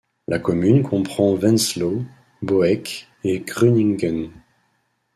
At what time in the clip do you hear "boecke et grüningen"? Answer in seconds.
2.41-4.31